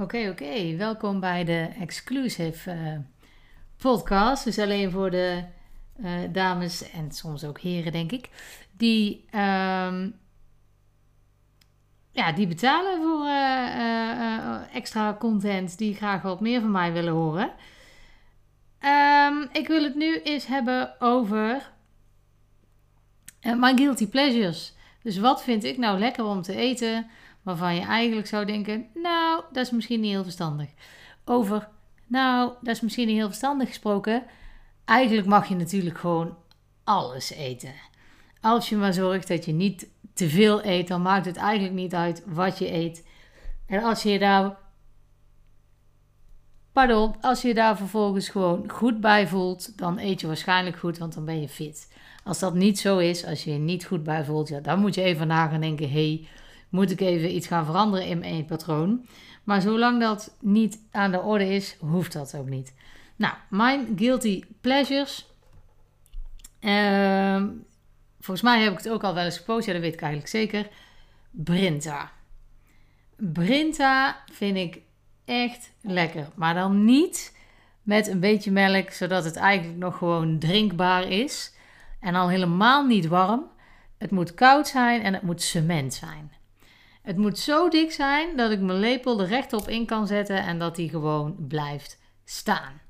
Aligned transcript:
Oké, 0.00 0.28
oké. 0.30 0.76
Welkom 0.76 1.20
bij 1.20 1.44
de 1.44 1.68
exclusive 1.80 2.70
eh, 2.70 2.98
podcast. 3.76 4.44
Dus 4.44 4.58
alleen 4.58 4.90
voor 4.90 5.10
de 5.10 5.44
eh, 6.02 6.12
dames 6.32 6.90
en 6.90 7.12
soms 7.12 7.44
ook 7.44 7.60
heren, 7.60 7.92
denk 7.92 8.12
ik. 8.12 8.28
Die, 8.72 9.24
ehm, 9.30 10.10
ja, 12.10 12.32
die 12.32 12.46
betalen 12.46 13.02
voor 13.02 13.26
eh, 13.26 14.74
extra 14.76 15.16
content. 15.18 15.78
Die 15.78 15.94
graag 15.94 16.22
wat 16.22 16.40
meer 16.40 16.60
van 16.60 16.70
mij 16.70 16.92
willen 16.92 17.12
horen. 17.12 17.52
Ehm, 18.78 19.46
ik 19.52 19.68
wil 19.68 19.82
het 19.82 19.94
nu 19.94 20.20
eens 20.20 20.46
hebben 20.46 21.00
over 21.00 21.70
mijn 23.42 23.78
guilty 23.78 24.08
pleasures. 24.08 24.74
Dus 25.02 25.18
wat 25.18 25.42
vind 25.42 25.64
ik 25.64 25.76
nou 25.76 25.98
lekker 25.98 26.24
om 26.24 26.42
te 26.42 26.54
eten? 26.54 27.10
Waarvan 27.42 27.74
je 27.74 27.80
eigenlijk 27.80 28.26
zou 28.26 28.44
denken, 28.44 28.86
nou, 28.94 29.42
dat 29.52 29.64
is 29.64 29.70
misschien 29.70 30.00
niet 30.00 30.10
heel 30.10 30.22
verstandig. 30.22 30.70
Over, 31.24 31.68
nou, 32.06 32.52
dat 32.60 32.74
is 32.74 32.80
misschien 32.80 33.06
niet 33.06 33.16
heel 33.16 33.26
verstandig 33.26 33.68
gesproken. 33.68 34.24
Eigenlijk 34.84 35.26
mag 35.26 35.48
je 35.48 35.54
natuurlijk 35.54 35.98
gewoon 35.98 36.36
alles 36.84 37.30
eten. 37.30 37.72
Als 38.40 38.68
je 38.68 38.76
maar 38.76 38.92
zorgt 38.92 39.28
dat 39.28 39.44
je 39.44 39.52
niet 39.52 39.88
te 40.14 40.28
veel 40.28 40.64
eet, 40.64 40.88
dan 40.88 41.02
maakt 41.02 41.26
het 41.26 41.36
eigenlijk 41.36 41.74
niet 41.74 41.94
uit 41.94 42.22
wat 42.26 42.58
je 42.58 42.72
eet. 42.72 43.06
En 43.66 43.82
als 43.82 44.02
je 44.02 44.18
daar, 44.18 44.56
pardon, 46.72 47.14
als 47.20 47.42
je 47.42 47.54
daar 47.54 47.76
vervolgens 47.76 48.28
gewoon 48.28 48.70
goed 48.70 49.00
bij 49.00 49.28
voelt, 49.28 49.78
dan 49.78 49.98
eet 49.98 50.20
je 50.20 50.26
waarschijnlijk 50.26 50.76
goed, 50.76 50.98
want 50.98 51.14
dan 51.14 51.24
ben 51.24 51.40
je 51.40 51.48
fit. 51.48 51.92
Als 52.24 52.38
dat 52.38 52.54
niet 52.54 52.78
zo 52.78 52.98
is, 52.98 53.24
als 53.24 53.44
je 53.44 53.52
je 53.52 53.58
niet 53.58 53.84
goed 53.84 54.02
bij 54.02 54.24
voelt, 54.24 54.48
ja, 54.48 54.60
dan 54.60 54.80
moet 54.80 54.94
je 54.94 55.02
even 55.02 55.26
na 55.26 55.48
gaan 55.48 55.60
denken, 55.60 55.90
hey, 55.90 56.28
moet 56.70 56.90
ik 56.90 57.00
even 57.00 57.34
iets 57.34 57.46
gaan 57.46 57.64
veranderen 57.64 58.06
in 58.06 58.18
mijn 58.18 58.32
eetpatroon? 58.32 59.06
Maar 59.44 59.60
zolang 59.60 60.00
dat 60.00 60.36
niet 60.40 60.78
aan 60.90 61.10
de 61.10 61.20
orde 61.20 61.54
is, 61.54 61.76
hoeft 61.78 62.12
dat 62.12 62.36
ook 62.36 62.48
niet. 62.48 62.74
Nou, 63.16 63.34
mijn 63.48 63.92
guilty 63.96 64.42
pleasures. 64.60 65.26
Ehm, 66.60 67.48
volgens 68.20 68.42
mij 68.42 68.62
heb 68.62 68.72
ik 68.72 68.78
het 68.78 68.88
ook 68.88 69.04
al 69.04 69.14
wel 69.14 69.24
eens 69.24 69.38
gepost, 69.38 69.66
ja, 69.66 69.72
dat 69.72 69.82
weet 69.82 69.94
ik 69.94 70.00
eigenlijk 70.00 70.30
zeker. 70.30 70.68
Brinta. 71.30 72.10
Brinta 73.16 74.16
vind 74.32 74.56
ik 74.56 74.80
echt 75.24 75.72
lekker. 75.82 76.28
Maar 76.34 76.54
dan 76.54 76.84
niet 76.84 77.38
met 77.82 78.06
een 78.06 78.20
beetje 78.20 78.50
melk, 78.50 78.90
zodat 78.90 79.24
het 79.24 79.36
eigenlijk 79.36 79.78
nog 79.78 79.96
gewoon 79.98 80.38
drinkbaar 80.38 81.08
is. 81.08 81.54
En 82.00 82.14
al 82.14 82.28
helemaal 82.28 82.86
niet 82.86 83.06
warm. 83.06 83.44
Het 83.98 84.10
moet 84.10 84.34
koud 84.34 84.68
zijn 84.68 85.02
en 85.02 85.14
het 85.14 85.22
moet 85.22 85.42
cement 85.42 85.94
zijn. 85.94 86.32
Het 87.10 87.18
moet 87.18 87.38
zo 87.38 87.68
dik 87.68 87.92
zijn 87.92 88.36
dat 88.36 88.50
ik 88.50 88.60
mijn 88.60 88.78
lepel 88.78 89.20
er 89.20 89.26
rechtop 89.26 89.68
in 89.68 89.86
kan 89.86 90.06
zetten 90.06 90.42
en 90.42 90.58
dat 90.58 90.76
die 90.76 90.88
gewoon 90.88 91.36
blijft 91.48 91.98
staan. 92.24 92.80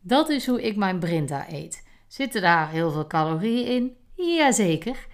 Dat 0.00 0.28
is 0.28 0.46
hoe 0.46 0.62
ik 0.62 0.76
mijn 0.76 0.98
Brinta 0.98 1.46
eet. 1.48 1.86
Zitten 2.08 2.42
daar 2.42 2.70
heel 2.70 2.90
veel 2.90 3.06
calorieën 3.06 3.66
in? 3.66 3.96
Jazeker. 4.36 5.06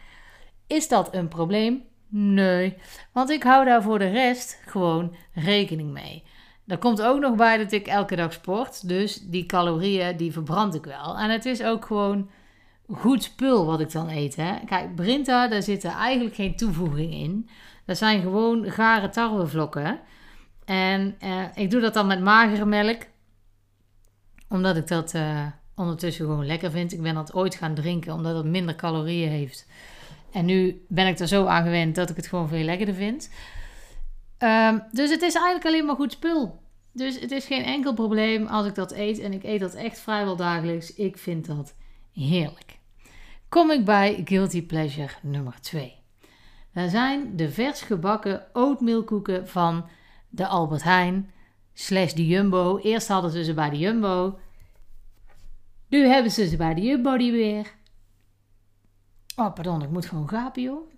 Is 0.66 0.88
dat 0.88 1.14
een 1.14 1.28
probleem? 1.28 1.84
Nee, 2.08 2.76
want 3.12 3.30
ik 3.30 3.42
hou 3.42 3.64
daar 3.64 3.82
voor 3.82 3.98
de 3.98 4.10
rest 4.10 4.60
gewoon 4.66 5.16
rekening 5.34 5.92
mee. 5.92 6.22
Er 6.66 6.78
komt 6.78 7.02
ook 7.02 7.20
nog 7.20 7.34
bij 7.34 7.56
dat 7.56 7.72
ik 7.72 7.86
elke 7.86 8.16
dag 8.16 8.32
sport, 8.32 8.88
dus 8.88 9.20
die 9.20 9.46
calorieën 9.46 10.16
die 10.16 10.32
verbrand 10.32 10.74
ik 10.74 10.84
wel. 10.84 11.18
En 11.18 11.30
het 11.30 11.44
is 11.44 11.62
ook 11.62 11.84
gewoon 11.84 12.30
goed 12.92 13.22
spul 13.22 13.66
wat 13.66 13.80
ik 13.80 13.92
dan 13.92 14.08
eet. 14.08 14.36
Hè? 14.36 14.54
Kijk, 14.66 14.94
Brinta, 14.94 15.48
daar 15.48 15.62
zitten 15.62 15.90
eigenlijk 15.90 16.34
geen 16.34 16.56
toevoeging 16.56 17.12
in. 17.12 17.48
Dat 17.84 17.96
zijn 17.96 18.22
gewoon 18.22 18.70
gare 18.70 19.08
tarwevlokken. 19.08 20.00
En 20.64 21.16
eh, 21.18 21.42
ik 21.54 21.70
doe 21.70 21.80
dat 21.80 21.94
dan 21.94 22.06
met 22.06 22.20
magere 22.20 22.64
melk. 22.64 23.02
Omdat 24.48 24.76
ik 24.76 24.86
dat 24.86 25.14
eh, 25.14 25.46
ondertussen 25.74 26.24
gewoon 26.24 26.46
lekker 26.46 26.70
vind. 26.70 26.92
Ik 26.92 27.02
ben 27.02 27.14
dat 27.14 27.34
ooit 27.34 27.54
gaan 27.54 27.74
drinken 27.74 28.12
omdat 28.12 28.36
het 28.36 28.46
minder 28.46 28.74
calorieën 28.74 29.30
heeft. 29.30 29.66
En 30.32 30.44
nu 30.44 30.84
ben 30.88 31.06
ik 31.06 31.18
er 31.18 31.28
zo 31.28 31.46
aan 31.46 31.64
gewend 31.64 31.94
dat 31.94 32.10
ik 32.10 32.16
het 32.16 32.26
gewoon 32.26 32.48
veel 32.48 32.64
lekkerder 32.64 32.94
vind. 32.94 33.30
Ehm, 34.38 34.78
dus 34.92 35.10
het 35.10 35.22
is 35.22 35.34
eigenlijk 35.34 35.66
alleen 35.66 35.86
maar 35.86 35.96
goed 35.96 36.12
spul. 36.12 36.60
Dus 36.92 37.20
het 37.20 37.30
is 37.30 37.44
geen 37.44 37.62
enkel 37.62 37.94
probleem 37.94 38.46
als 38.46 38.66
ik 38.66 38.74
dat 38.74 38.92
eet. 38.92 39.18
En 39.18 39.32
ik 39.32 39.44
eet 39.44 39.60
dat 39.60 39.74
echt 39.74 40.00
vrijwel 40.00 40.36
dagelijks. 40.36 40.94
Ik 40.94 41.18
vind 41.18 41.46
dat 41.46 41.74
heerlijk. 42.12 42.75
Kom 43.48 43.70
ik 43.70 43.84
bij 43.84 44.22
guilty 44.24 44.66
pleasure 44.66 45.12
nummer 45.22 45.60
2. 45.60 45.94
Dat 46.72 46.90
zijn 46.90 47.36
de 47.36 47.50
vers 47.50 47.82
gebakken 47.82 48.46
oatmealkoeken 48.52 49.48
van 49.48 49.88
de 50.28 50.46
Albert 50.46 50.82
Heijn 50.82 51.30
slash 51.72 52.12
de 52.12 52.26
Jumbo. 52.26 52.78
Eerst 52.78 53.08
hadden 53.08 53.30
ze 53.30 53.44
ze 53.44 53.54
bij 53.54 53.70
de 53.70 53.78
Jumbo. 53.78 54.38
Nu 55.88 56.06
hebben 56.06 56.30
ze 56.30 56.48
ze 56.48 56.56
bij 56.56 56.74
de 56.74 56.80
Jumbo 56.80 57.16
niet 57.16 57.32
weer. 57.32 57.74
Oh, 59.36 59.52
pardon, 59.54 59.82
ik 59.82 59.90
moet 59.90 60.06
gewoon 60.06 60.28
gapen, 60.28 60.62
joh. 60.62 60.90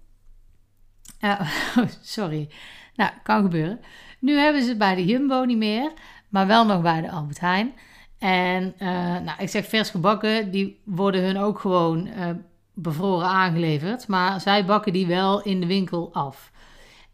Uh, 1.20 1.50
sorry. 2.00 2.50
Nou, 2.94 3.10
kan 3.22 3.42
gebeuren. 3.42 3.80
Nu 4.19 4.36
hebben 4.36 4.62
ze 4.62 4.69
het 4.69 4.78
bij 4.78 4.94
de 4.94 5.04
Jumbo 5.04 5.44
niet 5.44 5.59
meer, 5.59 5.92
maar 6.28 6.47
wel 6.47 6.66
nog 6.66 6.82
bij 6.82 7.00
de 7.00 7.10
Albert 7.10 7.41
Heijn. 7.41 7.72
En 8.19 8.75
uh, 8.79 8.89
nou, 9.19 9.33
ik 9.39 9.49
zeg 9.49 9.67
vers 9.67 9.91
gebakken, 9.91 10.51
die 10.51 10.81
worden 10.84 11.23
hun 11.23 11.39
ook 11.39 11.59
gewoon 11.59 12.06
uh, 12.06 12.31
bevroren 12.75 13.27
aangeleverd. 13.27 14.09
Maar 14.09 14.41
zij 14.41 14.65
bakken 14.65 14.93
die 14.93 15.06
wel 15.06 15.43
in 15.43 15.61
de 15.61 15.67
winkel 15.67 16.11
af. 16.12 16.53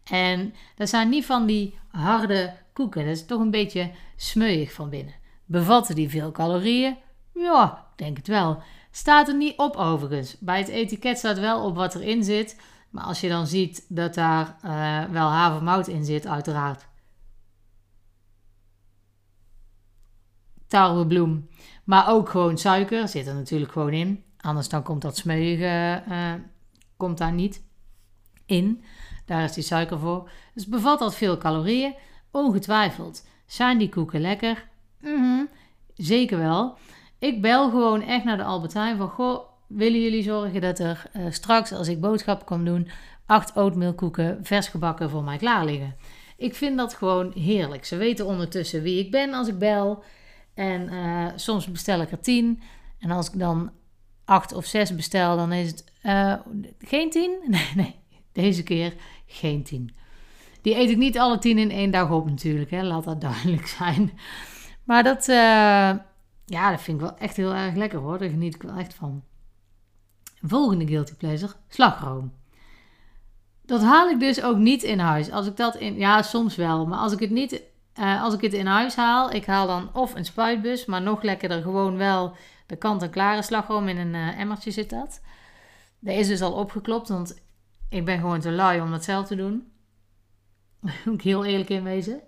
En 0.03 0.53
dat 0.75 0.89
zijn 0.89 1.09
niet 1.09 1.25
van 1.25 1.45
die 1.45 1.77
harde 1.91 2.53
koeken. 2.73 3.05
Dat 3.05 3.15
is 3.15 3.25
toch 3.25 3.39
een 3.39 3.51
beetje 3.51 3.91
smeuig 4.15 4.73
van 4.73 4.89
binnen. 4.89 5.13
Bevatten 5.45 5.95
die 5.95 6.09
veel 6.09 6.31
calorieën? 6.31 6.97
Ja, 7.33 7.85
ik 7.91 7.97
denk 8.05 8.17
het 8.17 8.27
wel. 8.27 8.61
Staat 8.91 9.27
er 9.27 9.35
niet 9.35 9.57
op 9.57 9.75
overigens. 9.75 10.35
Bij 10.39 10.57
het 10.57 10.67
etiket 10.67 11.17
staat 11.17 11.39
wel 11.39 11.65
op 11.65 11.75
wat 11.75 11.95
erin 11.95 12.23
zit. 12.23 12.61
Maar 12.89 13.03
als 13.03 13.21
je 13.21 13.29
dan 13.29 13.47
ziet 13.47 13.85
dat 13.87 14.13
daar 14.13 14.55
uh, 14.65 15.03
wel 15.03 15.27
havermout 15.27 15.87
in 15.87 16.05
zit, 16.05 16.27
uiteraard. 16.27 16.85
Tarwebloem. 20.75 21.49
Maar 21.83 22.09
ook 22.09 22.29
gewoon 22.29 22.57
suiker 22.57 23.07
zit 23.07 23.27
er 23.27 23.35
natuurlijk 23.35 23.71
gewoon 23.71 23.93
in. 23.93 24.23
Anders 24.39 24.69
dan 24.69 24.83
komt 24.83 25.01
dat 25.01 25.17
smeuïge 25.17 26.03
uh, 26.09 26.33
komt 26.97 27.17
daar 27.17 27.31
niet 27.31 27.63
in. 28.45 28.83
Daar 29.25 29.43
is 29.43 29.53
die 29.53 29.63
suiker 29.63 29.99
voor. 29.99 30.29
Dus 30.53 30.67
bevat 30.67 30.99
dat 30.99 31.15
veel 31.15 31.37
calorieën? 31.37 31.95
Ongetwijfeld. 32.31 33.27
Zijn 33.45 33.77
die 33.77 33.89
koeken 33.89 34.21
lekker? 34.21 34.67
-hmm. 35.01 35.49
Zeker 35.93 36.37
wel. 36.37 36.77
Ik 37.19 37.41
bel 37.41 37.69
gewoon 37.69 38.01
echt 38.01 38.23
naar 38.23 38.37
de 38.37 38.43
Albert 38.43 38.73
Heijn 38.73 38.97
van... 38.97 39.09
Goh, 39.09 39.39
willen 39.67 40.01
jullie 40.01 40.23
zorgen 40.23 40.61
dat 40.61 40.79
er 40.79 41.05
uh, 41.13 41.25
straks 41.29 41.71
als 41.71 41.87
ik 41.87 42.01
boodschappen 42.01 42.45
kom 42.45 42.65
doen... 42.65 42.87
acht 43.25 43.55
oatmealkoeken 43.55 44.39
vers 44.41 44.67
gebakken 44.67 45.09
voor 45.09 45.23
mij 45.23 45.37
klaar 45.37 45.65
liggen? 45.65 45.95
Ik 46.37 46.55
vind 46.55 46.77
dat 46.77 46.93
gewoon 46.93 47.31
heerlijk. 47.35 47.85
Ze 47.85 47.97
weten 47.97 48.25
ondertussen 48.25 48.81
wie 48.81 49.05
ik 49.05 49.11
ben 49.11 49.33
als 49.33 49.47
ik 49.47 49.57
bel. 49.57 50.03
En 50.55 50.93
uh, 50.93 51.27
soms 51.35 51.71
bestel 51.71 52.01
ik 52.01 52.11
er 52.11 52.19
tien. 52.19 52.61
En 52.99 53.11
als 53.11 53.27
ik 53.27 53.39
dan 53.39 53.71
acht 54.25 54.53
of 54.53 54.65
zes 54.65 54.95
bestel, 54.95 55.37
dan 55.37 55.51
is 55.51 55.69
het 55.69 55.83
uh, 56.03 56.33
geen 56.79 57.09
tien. 57.09 57.37
Nee, 57.47 57.71
nee, 57.75 57.95
deze 58.31 58.63
keer 58.63 58.93
geen 59.25 59.63
tien. 59.63 59.95
Die 60.61 60.75
eet 60.75 60.89
ik 60.89 60.97
niet 60.97 61.19
alle 61.19 61.37
tien 61.37 61.57
in 61.57 61.71
één 61.71 61.91
dag 61.91 62.11
op 62.11 62.29
natuurlijk, 62.29 62.71
hè. 62.71 62.83
laat 62.83 63.03
dat 63.03 63.21
duidelijk 63.31 63.67
zijn. 63.67 64.11
Maar 64.83 65.03
dat, 65.03 65.27
uh, 65.27 65.35
ja, 66.45 66.71
dat 66.71 66.81
vind 66.81 67.01
ik 67.01 67.07
wel 67.07 67.17
echt 67.17 67.37
heel 67.37 67.53
erg 67.53 67.75
lekker 67.75 67.99
hoor, 67.99 68.17
daar 68.17 68.29
geniet 68.29 68.55
ik 68.55 68.61
wel 68.61 68.77
echt 68.77 68.93
van. 68.93 69.23
Volgende 70.41 70.87
guilty 70.87 71.13
pleasure, 71.13 71.53
slagroom. 71.67 72.33
Dat 73.65 73.81
haal 73.81 74.09
ik 74.09 74.19
dus 74.19 74.41
ook 74.41 74.57
niet 74.57 74.83
in 74.83 74.99
huis. 74.99 75.31
Als 75.31 75.47
ik 75.47 75.57
dat 75.57 75.75
in, 75.75 75.97
ja, 75.97 76.21
soms 76.21 76.55
wel, 76.55 76.87
maar 76.87 76.99
als 76.99 77.13
ik 77.13 77.19
het 77.19 77.29
niet, 77.29 77.61
uh, 77.99 78.23
als 78.23 78.33
ik 78.33 78.41
het 78.41 78.53
in 78.53 78.65
huis 78.65 78.95
haal, 78.95 79.31
ik 79.31 79.45
haal 79.45 79.67
dan 79.67 79.89
of 79.93 80.15
een 80.15 80.25
spuitbus, 80.25 80.85
maar 80.85 81.01
nog 81.01 81.21
lekkerder 81.21 81.61
gewoon 81.61 81.97
wel 81.97 82.35
de 82.65 82.75
kant-en-klare 82.75 83.41
slagroom 83.41 83.87
in 83.87 83.97
een 83.97 84.13
uh, 84.13 84.39
emmertje 84.39 84.71
zit 84.71 84.89
dat. 84.89 85.21
Dat 85.99 86.15
is 86.15 86.27
dus 86.27 86.41
al 86.41 86.53
opgeklopt, 86.53 87.09
want 87.09 87.43
ik 87.89 88.05
ben 88.05 88.19
gewoon 88.19 88.39
te 88.39 88.51
lui 88.51 88.81
om 88.81 88.91
dat 88.91 89.03
zelf 89.03 89.27
te 89.27 89.35
doen. 89.35 89.71
Moet 91.05 91.13
ik 91.13 91.21
heel 91.21 91.45
eerlijk 91.45 91.69
in 91.69 91.83
wezen. 91.83 92.21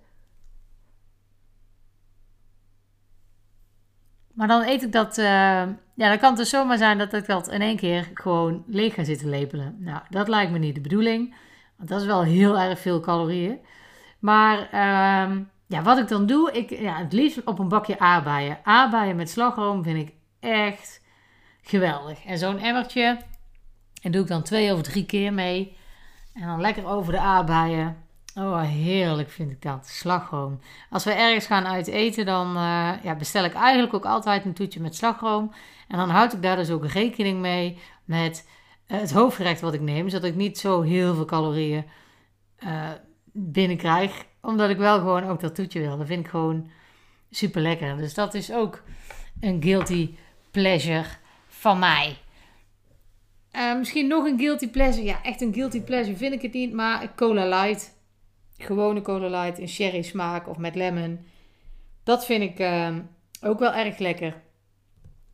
Maar 4.33 4.47
dan 4.47 4.63
eet 4.63 4.83
ik 4.83 4.91
dat. 4.91 5.17
Uh, 5.17 5.25
ja, 5.93 6.09
dan 6.09 6.17
kan 6.17 6.29
het 6.29 6.37
dus 6.37 6.49
zomaar 6.49 6.77
zijn 6.77 6.97
dat 6.97 7.13
ik 7.13 7.25
dat 7.25 7.47
in 7.47 7.61
één 7.61 7.77
keer 7.77 8.11
gewoon 8.13 8.63
leeg 8.67 8.93
ga 8.93 9.03
zitten 9.03 9.29
lepelen. 9.29 9.75
Nou, 9.79 10.01
dat 10.09 10.27
lijkt 10.27 10.51
me 10.51 10.57
niet 10.57 10.75
de 10.75 10.81
bedoeling. 10.81 11.35
Want 11.75 11.89
dat 11.89 12.01
is 12.01 12.07
wel 12.07 12.23
heel 12.23 12.59
erg 12.59 12.79
veel 12.79 12.99
calorieën. 12.99 13.59
Maar 14.19 14.69
uh, 14.73 15.37
ja, 15.67 15.81
wat 15.81 15.97
ik 15.97 16.07
dan 16.07 16.25
doe, 16.25 16.51
ik, 16.51 16.69
ja, 16.69 16.97
het 16.97 17.13
liefst 17.13 17.43
op 17.43 17.59
een 17.59 17.67
bakje 17.67 17.99
aardbeien. 17.99 18.59
Aardbeien 18.63 19.15
met 19.15 19.29
slagroom 19.29 19.83
vind 19.83 20.07
ik 20.07 20.13
echt 20.39 21.01
geweldig. 21.61 22.25
En 22.25 22.37
zo'n 22.37 22.59
emmertje, 22.59 23.17
en 24.01 24.11
doe 24.11 24.21
ik 24.21 24.27
dan 24.27 24.43
twee 24.43 24.73
of 24.73 24.81
drie 24.81 25.05
keer 25.05 25.33
mee. 25.33 25.77
En 26.33 26.47
dan 26.47 26.61
lekker 26.61 26.87
over 26.87 27.13
de 27.13 27.19
aardbeien. 27.19 28.05
Oh, 28.35 28.61
heerlijk 28.61 29.29
vind 29.29 29.51
ik 29.51 29.61
dat. 29.61 29.87
Slagroom. 29.87 30.59
Als 30.89 31.03
we 31.03 31.11
ergens 31.11 31.45
gaan 31.45 31.67
uit 31.67 31.87
eten, 31.87 32.25
dan 32.25 32.47
eh, 32.47 32.91
ja, 33.03 33.15
bestel 33.17 33.43
ik 33.45 33.53
eigenlijk 33.53 33.93
ook 33.93 34.05
altijd 34.05 34.45
een 34.45 34.53
toetje 34.53 34.81
met 34.81 34.95
slagroom. 34.95 35.51
En 35.87 35.97
dan 35.97 36.09
houd 36.09 36.33
ik 36.33 36.41
daar 36.41 36.55
dus 36.55 36.69
ook 36.69 36.85
rekening 36.85 37.39
mee 37.39 37.79
met 38.05 38.47
eh, 38.87 38.99
het 38.99 39.11
hoofdgerecht 39.11 39.61
wat 39.61 39.73
ik 39.73 39.81
neem. 39.81 40.09
Zodat 40.09 40.29
ik 40.29 40.35
niet 40.35 40.57
zo 40.57 40.81
heel 40.81 41.15
veel 41.15 41.25
calorieën 41.25 41.85
uh, 42.59 42.89
binnenkrijg. 43.31 44.25
Omdat 44.47 44.69
ik 44.69 44.77
wel 44.77 44.97
gewoon 44.97 45.23
ook 45.23 45.39
dat 45.39 45.55
toetje 45.55 45.79
wil. 45.79 45.97
Dat 45.97 46.07
vind 46.07 46.25
ik 46.25 46.31
gewoon 46.31 46.69
super 47.29 47.61
lekker. 47.61 47.97
Dus 47.97 48.13
dat 48.13 48.33
is 48.33 48.51
ook 48.51 48.83
een 49.39 49.63
guilty 49.63 50.15
pleasure 50.51 51.05
van 51.47 51.79
mij. 51.79 52.17
misschien 53.77 54.07
nog 54.07 54.25
een 54.25 54.39
guilty 54.39 54.69
pleasure. 54.69 55.05
Ja, 55.05 55.23
echt 55.23 55.41
een 55.41 55.53
guilty 55.53 55.81
pleasure 55.81 56.17
vind 56.17 56.33
ik 56.33 56.41
het 56.41 56.53
niet. 56.53 56.73
Maar 56.73 57.15
cola 57.15 57.61
light 57.61 57.95
gewone 58.57 59.01
Cola 59.01 59.29
Light 59.29 59.59
in 59.59 59.67
sherry 59.67 60.01
smaak 60.01 60.47
of 60.47 60.57
met 60.57 60.75
lemon. 60.75 61.19
Dat 62.03 62.25
vind 62.25 62.43
ik 62.43 62.59
ehm, 62.59 63.01
ook 63.41 63.59
wel 63.59 63.73
erg 63.73 63.97
lekker. 63.97 64.41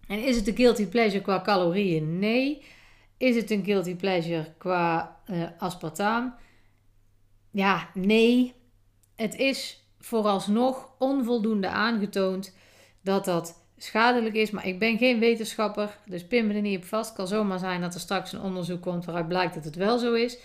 En 0.08 0.24
is 0.24 0.36
het 0.36 0.48
een 0.48 0.56
guilty 0.56 0.86
pleasure 0.86 1.22
qua 1.22 1.42
calorieën? 1.42 2.20
Nee. 2.20 2.64
Is 3.18 3.36
het 3.36 3.52
een 3.52 3.64
guilty 3.64 3.96
pleasure 3.96 4.54
qua 4.58 5.18
uh? 5.28 6.26
Ja, 7.52 7.90
nee. 7.94 8.54
Het 9.16 9.36
is 9.36 9.84
vooralsnog 10.00 10.90
onvoldoende 11.00 11.68
aangetoond 11.68 12.56
dat 13.02 13.26
dat 13.26 13.64
schadelijk 13.78 14.36
is. 14.36 14.52
Maar 14.52 14.68
ik 14.68 14.80
ben 14.80 14.98
geen 14.98 15.20
wetenschapper, 15.20 15.98
dus 16.06 16.28
pin 16.28 16.48
me 16.48 16.54
er 16.54 16.62
niet 16.62 16.78
op 16.78 16.86
vast. 16.86 17.14
Kan 17.14 17.28
zomaar 17.28 17.60
zijn 17.60 17.82
dat 17.82 17.94
er 17.94 18.00
straks 18.00 18.34
een 18.34 18.42
onderzoek 18.42 18.82
komt 18.82 19.06
waaruit 19.06 19.28
blijkt 19.28 19.54
dat 19.54 19.64
het 19.64 19.76
wel 19.76 19.98
zo 19.98 20.14
is. 20.14 20.38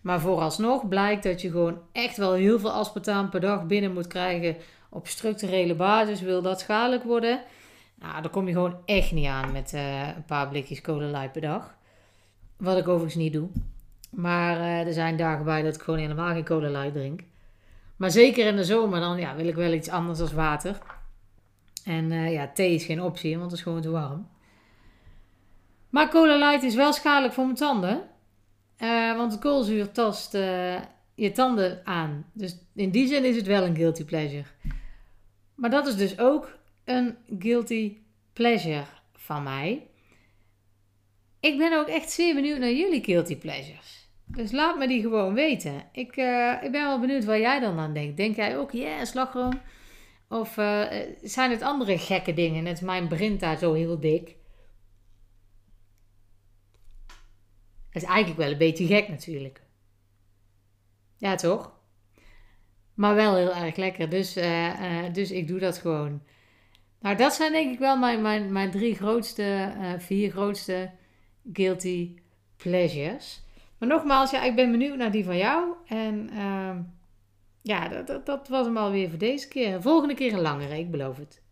Maar 0.00 0.20
vooralsnog 0.20 0.88
blijkt 0.88 1.22
dat 1.22 1.40
je 1.40 1.50
gewoon 1.50 1.78
echt 1.92 2.16
wel 2.16 2.32
heel 2.32 2.58
veel 2.58 2.72
aspartaam 2.72 3.30
per 3.30 3.40
dag 3.40 3.66
binnen 3.66 3.92
moet 3.92 4.06
krijgen 4.06 4.56
op 4.90 5.06
structurele 5.06 5.74
basis. 5.74 6.20
Wil 6.20 6.42
dat 6.42 6.60
schadelijk 6.60 7.04
worden? 7.04 7.40
Nou, 7.94 8.22
daar 8.22 8.30
kom 8.30 8.46
je 8.46 8.52
gewoon 8.52 8.76
echt 8.84 9.12
niet 9.12 9.26
aan 9.26 9.52
met 9.52 9.72
uh, 9.74 10.06
een 10.06 10.24
paar 10.24 10.48
blikjes 10.48 10.80
cola 10.80 11.28
per 11.28 11.40
dag. 11.40 11.74
Wat 12.56 12.78
ik 12.78 12.88
overigens 12.88 13.22
niet 13.22 13.32
doe. 13.32 13.48
Maar 14.10 14.56
uh, 14.56 14.86
er 14.86 14.92
zijn 14.92 15.16
dagen 15.16 15.44
bij 15.44 15.62
dat 15.62 15.74
ik 15.74 15.82
gewoon 15.82 16.00
helemaal 16.00 16.32
geen 16.32 16.44
cola 16.44 16.90
drink. 16.90 17.20
Maar 17.96 18.10
zeker 18.10 18.46
in 18.46 18.56
de 18.56 18.64
zomer 18.64 19.00
dan 19.00 19.18
ja, 19.18 19.36
wil 19.36 19.46
ik 19.46 19.54
wel 19.54 19.72
iets 19.72 19.88
anders 19.88 20.18
dan 20.18 20.32
water. 20.32 20.78
En 21.84 22.10
uh, 22.10 22.32
ja, 22.32 22.50
thee 22.54 22.74
is 22.74 22.84
geen 22.84 23.02
optie, 23.02 23.38
want 23.38 23.50
het 23.50 23.58
is 23.58 23.64
gewoon 23.64 23.80
te 23.80 23.90
warm. 23.90 24.28
Maar 25.90 26.10
cola 26.10 26.36
light 26.36 26.62
is 26.62 26.74
wel 26.74 26.92
schadelijk 26.92 27.34
voor 27.34 27.44
mijn 27.44 27.56
tanden. 27.56 28.02
Uh, 28.78 29.16
want 29.16 29.38
koolzuur 29.38 29.92
tast 29.92 30.34
uh, 30.34 30.80
je 31.14 31.32
tanden 31.32 31.86
aan. 31.86 32.26
Dus 32.32 32.58
in 32.74 32.90
die 32.90 33.06
zin 33.06 33.24
is 33.24 33.36
het 33.36 33.46
wel 33.46 33.62
een 33.64 33.76
guilty 33.76 34.04
pleasure. 34.04 34.44
Maar 35.54 35.70
dat 35.70 35.86
is 35.86 35.96
dus 35.96 36.18
ook 36.18 36.58
een 36.84 37.16
guilty 37.38 37.96
pleasure 38.32 38.84
van 39.12 39.42
mij. 39.42 39.86
Ik 41.40 41.58
ben 41.58 41.78
ook 41.78 41.88
echt 41.88 42.10
zeer 42.10 42.34
benieuwd 42.34 42.58
naar 42.58 42.72
jullie 42.72 43.04
guilty 43.04 43.36
pleasures. 43.36 44.03
Dus 44.26 44.52
laat 44.52 44.78
me 44.78 44.86
die 44.88 45.00
gewoon 45.00 45.34
weten. 45.34 45.88
Ik, 45.92 46.16
uh, 46.16 46.62
ik 46.62 46.70
ben 46.72 46.84
wel 46.84 47.00
benieuwd 47.00 47.24
waar 47.24 47.40
jij 47.40 47.60
dan 47.60 47.78
aan 47.78 47.94
denkt. 47.94 48.16
Denk 48.16 48.36
jij 48.36 48.58
ook, 48.58 48.70
ja, 48.70 49.04
slagroom? 49.04 49.60
Of 50.28 50.52
zijn 51.22 51.50
het 51.50 51.62
andere 51.62 51.98
gekke 51.98 52.34
dingen? 52.34 52.62
Net 52.62 52.80
mijn 52.80 53.08
Brinta 53.08 53.56
zo 53.56 53.72
heel 53.72 54.00
dik. 54.00 54.36
Dat 57.90 58.02
is 58.02 58.08
eigenlijk 58.08 58.38
wel 58.38 58.50
een 58.50 58.58
beetje 58.58 58.86
gek 58.86 59.08
natuurlijk. 59.08 59.62
Ja, 61.16 61.34
toch? 61.34 61.72
Maar 62.94 63.14
wel 63.14 63.36
heel 63.36 63.54
erg 63.54 63.76
lekker. 63.76 64.10
Dus, 64.10 64.36
uh, 64.36 65.12
dus 65.12 65.30
ik 65.30 65.48
doe 65.48 65.58
dat 65.58 65.78
gewoon. 65.78 66.22
Nou, 67.00 67.16
dat 67.16 67.34
zijn 67.34 67.52
denk 67.52 67.72
ik 67.72 67.78
wel 67.78 67.96
mijn, 67.96 68.22
mijn, 68.22 68.52
mijn 68.52 68.70
drie 68.70 68.94
grootste, 68.94 69.72
vier 69.98 70.30
grootste 70.30 70.90
guilty 71.52 72.14
pleasures. 72.56 73.43
Maar 73.78 73.88
nogmaals, 73.88 74.30
ja, 74.30 74.42
ik 74.42 74.54
ben 74.54 74.70
benieuwd 74.70 74.96
naar 74.96 75.10
die 75.10 75.24
van 75.24 75.36
jou. 75.36 75.72
En 75.86 76.30
uh, 76.32 76.76
ja, 77.62 77.88
dat, 77.88 78.06
dat, 78.06 78.26
dat 78.26 78.48
was 78.48 78.66
hem 78.66 78.76
alweer 78.76 79.08
voor 79.08 79.18
deze 79.18 79.48
keer. 79.48 79.82
Volgende 79.82 80.14
keer 80.14 80.32
een 80.32 80.40
langere, 80.40 80.78
ik 80.78 80.90
beloof 80.90 81.16
het. 81.16 81.42